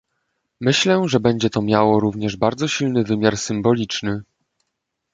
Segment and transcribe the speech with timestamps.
[0.61, 4.23] Myślę, że będzie to miało również bardzo silny wymiar symboliczny